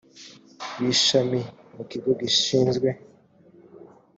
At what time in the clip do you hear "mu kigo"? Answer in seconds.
1.75-2.09